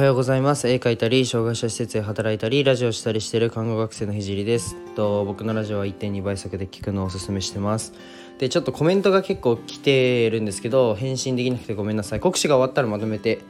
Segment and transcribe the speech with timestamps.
[0.00, 0.66] はようございます。
[0.66, 4.74] 絵描いたり障害者施設で働いたりラジオしたりしている看護学生のひじりです。
[4.94, 7.92] と僕のラジオは1.2倍速で聞くのをおすすめしてます。
[8.38, 12.20] でちょっとコメントが結構来てるんですけど返信できなくてごめんなさい。
[12.20, 13.40] 告知が終わったらまとめて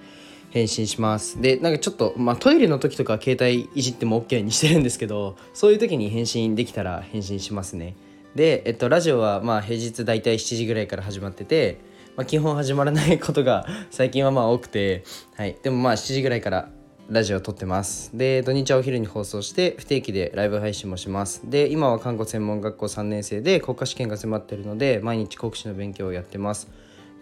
[0.50, 1.40] 返信します。
[1.40, 7.94] でなんかちょっと、まあ、トイレの時とか携帯いじっても OK にしてるんですけどそういう時に返信できたら返信しますね。
[8.34, 11.78] で、えっと、ラジオはまあ平日大体7時ぐらいから始まってて、
[12.20, 15.04] まあ、基本始まらないことが 最近はまあ多くて、
[15.36, 16.68] はい、でもまあ7時ぐらいから
[17.08, 18.10] ラジオを撮ってます。
[18.12, 21.40] で土日はお昼に放送して不定期でライブ配信もします。
[21.46, 26.68] で今は看護専門学校3年生で国家試験が迫ってるので毎日国試の勉強をやってます。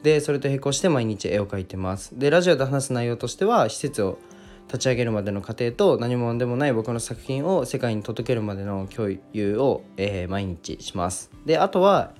[0.03, 2.19] でそれと並行して毎日絵を描いてます。
[2.19, 4.19] でラジオで話す内容としては施設を
[4.67, 11.30] 立ち上げるまでの過程と何者でもない僕の作品を世界に届けるまでの共有を、えー毎日します。
[11.47, 12.15] であとは、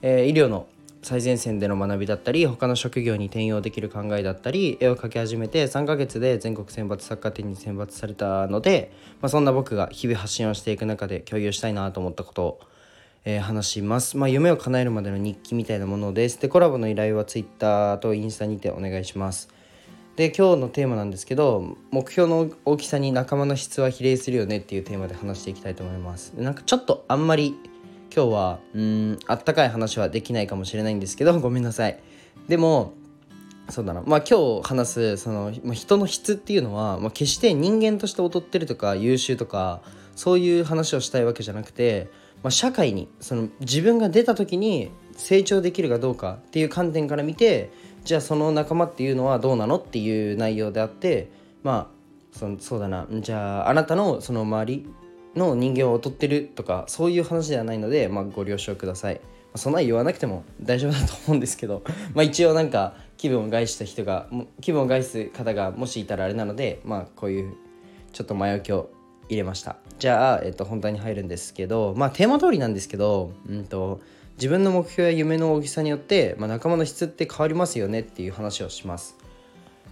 [0.00, 0.68] えー医療の
[1.04, 12.60] 最前線での学びだったり他の職業に転用できる考えだったり絵を描き始めて3ヶ月で全国選抜サッカー展に選抜されたので、まあ、そんな僕が日々発信をしていく中で共有したいなと思ったことを
[13.26, 14.16] えー話します。
[14.18, 16.38] まあ、夢を叶えるまでの日記みたいなものです。
[16.40, 19.48] で、コラボの依頼は Twitter とインスタにてお願いします。
[20.16, 26.34] で、今日のテーマなんですけど、目標の大きさに仲間の質は比例するよねっていうテーマで話していきたいと思います。
[26.36, 27.54] なんかちょっとあんまり
[28.14, 31.98] 今日は、うん、あったかい話はできないかもしれないんですけど、ごめんなさい。
[32.48, 32.94] でも、
[33.70, 39.80] そうだなまあ今日話すその、まあ、人の質っていうのは、まあ、決して人間として劣ってるとか優秀とか
[40.16, 42.10] そういう話をしたいわけじゃなくて、
[42.42, 47.72] まあ、社会にその自分が出た時に成長できるかどうかっていう観点から見て
[48.04, 51.30] じゃあその仲間っていうのはどうなのっていう内容であって
[51.62, 54.86] まあそそうだなじゃああなたのその周り
[55.36, 59.14] の人間を劣ってるとかそういう話ではないので、まあ、ご了承ください。
[59.14, 59.20] ま
[59.54, 61.82] あそんな言わなくても大丈夫だと思うんですけど
[62.14, 64.28] まあ一応なんか気分を害した人が
[64.60, 67.54] 気分を害す方がもしいたらあれなのでまあこういう
[68.12, 68.90] ちょっと前置きを
[69.28, 74.00] 入れましたじゃあ、えっと、本題に入るんですけどまあテーマ通りなんですけど、うん、と
[74.36, 79.16] 自分の目標や夢の大きさによって、まあ、仲間の質って変わりますよねっていう話をします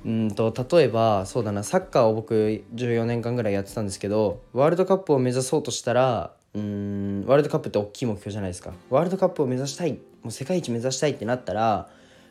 [0.04, 8.72] うんと例えばそうだなサッカーを僕14年間ぐらいやってたんですけどワールドカップを目指そうとしたらうんワールドカップって大きい目標じゃないですか。
[8.90, 9.92] ワールドカップを目指したい
[10.22, 11.88] もう世界一目指したいってなったら、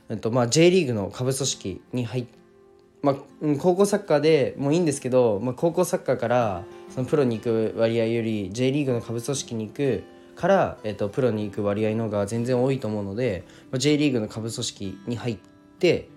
[0.10, 2.42] うんとまあ、J リーグの下部組織に入って
[3.02, 3.16] まあ、
[3.58, 10.04] 高校サッカーでもいいんですけど、まあ、高校サッカーからそのプロに行く割合より J リーグの下部組織に行く
[10.36, 15.38] から、えっとプロに行く割合の方が全然多いと思うので、まあ、J リーグの下部組織に入っ
[15.80, 16.10] て、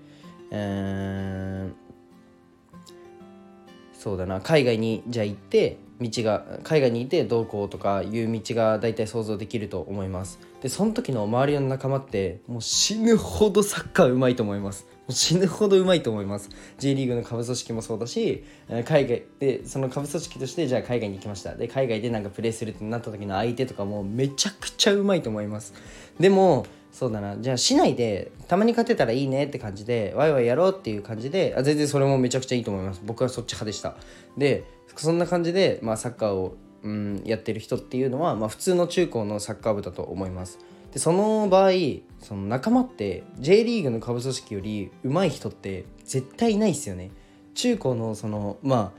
[3.92, 4.40] そうだな。
[4.40, 10.38] 海外にじゃあ行って道が海外にいてどうこうとかいう道が大体想像できると思います。
[10.60, 14.86] でその時の周りの仲間ってもう死ぬほどサッカーうまいと思います。
[14.86, 16.50] もう死ぬほどうまいと思います。
[16.78, 18.44] J リーグの下部組織もそうだし
[18.84, 21.54] 海外でその下部組織としてじゃあ海外に行きました。
[21.54, 25.72] で海外でなんかプレーするってなった時の相手とかもめちゃくちゃうまいと思います。
[26.18, 27.36] でもそうだな。
[27.38, 33.02] じゃあ市内でたまに勝てたらいいねって感じでワイワイやろうっていう感じであ全然それもめちゃくちゃいいと思います。
[33.04, 33.96] 僕はそっち派でした。
[34.38, 34.62] で
[34.94, 40.60] そんな感じで、まあ、サッカーを、うん、やってる人っていうのは、まあ、普通の中高のサッカー部だと思います。
[40.92, 41.72] でその場合
[42.20, 47.10] その仲間って J リーグの下部組織より上手い人って絶対いないですよね。
[47.54, 48.92] 中高のそのま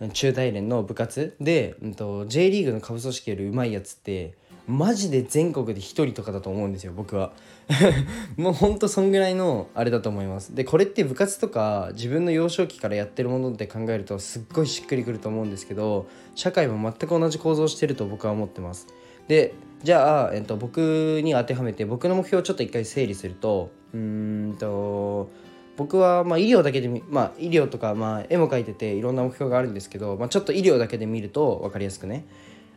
[0.00, 4.34] あ中大連の部活で、うん、と J リーグの下部組織より上手いやつって
[4.66, 7.32] マジで全国で1人とかだと思うんですよ僕は。
[8.36, 10.54] もうほんとそんぐらいのあれだと思います。
[10.54, 18.86] でこれって部活とか自分の幼少期からやってるものって考えるとすっごいしっくりくると思うんですけど社会も全く同じ構造してると僕は思ってます。
[19.28, 25.28] でじゃあ、えっと、僕に当てはめて僕の目標をちょっと一回整理するとうんと
[25.76, 32.26] 僕はまあ医療だけでまあ医療とかまあ絵も描いてていろんな目標があるんですけど、まあ、ちょっと医療だけで見ると分かりやすくね。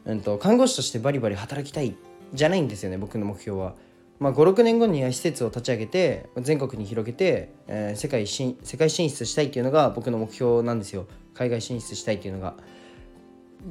[0.06, 1.96] うん、と看護師としてバリバリ働きたい
[2.34, 3.76] じゃないんですよね僕の目標は。
[4.20, 11.06] まあ、56年後には施設を立ち上げて全国に広げて、えー世界進世界進出したいっていうのが僕の目標なんですよ
[11.36, 12.56] 海外進出したいっていうのが。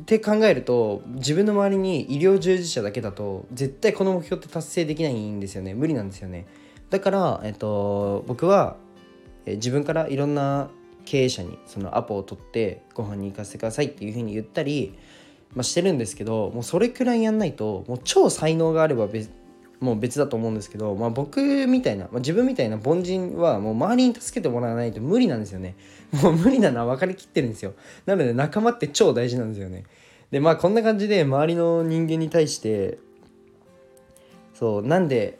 [0.00, 6.46] って考えると自分の周りに医療従事者だけだと絶対この目標って達成できないんですよね無理なんですよね
[6.90, 8.76] だから、えっと、僕は
[9.46, 10.68] え自分からいろんな
[11.04, 14.98] 経営者にそのアポを取ってご飯に行かせてくださいっていうふうに言ったり、
[15.54, 19.30] まあ、してるんですけどもうそれくらいやんないともう超才能があれば別
[19.80, 25.76] もう別だと思うんですけど、まあ、僕みたいな、まあ、自分みたいな凡人はもう周りに助けてもらわないと無理なんですよね。
[26.22, 27.74] もう無理なのは分かりきってるんですよ。
[28.06, 29.84] なので仲間って超大事なんですよね。
[30.30, 32.98] でまあこんな感じで周りの人間に対して
[34.54, 35.38] そうなんで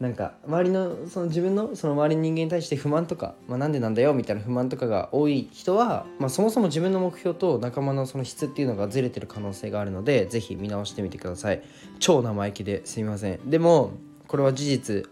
[0.00, 11.62] なんか周りのその自分のその周りの人間に対して不満とか、まあ、なんでなんだよみたいな不満とかが多い人は、まあ、そもそも自分の目標と仲間のその質っていうのがずれてる可能性があるので是非見直してみてください。
[11.98, 13.48] 超生意気ですみません。
[13.48, 13.92] でも
[14.28, 15.08] これは事実、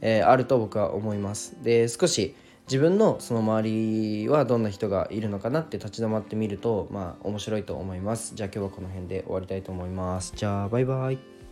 [0.00, 1.62] えー、あると僕は思います。
[1.62, 2.34] で少し
[2.66, 8.34] 自分のその周りはどんな人がいるのかなって立ち止まってみるとまあ面白いと思います。
[8.34, 10.32] じゃあ今日はこの辺で終わりたいと思います。
[10.34, 11.43] じゃあバイバイ。